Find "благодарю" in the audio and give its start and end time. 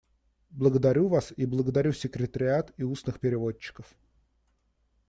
0.49-1.07, 1.45-1.93